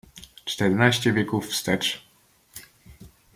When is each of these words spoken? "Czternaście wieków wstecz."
"Czternaście 0.45 1.13
wieków 1.13 1.47
wstecz." 1.47 2.07